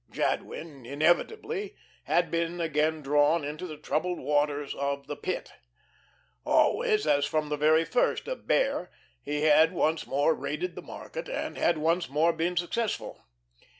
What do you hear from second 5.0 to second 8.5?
the Pit. Always, as from the very first, a